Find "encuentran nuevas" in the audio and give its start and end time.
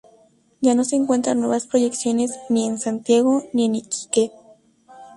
0.95-1.67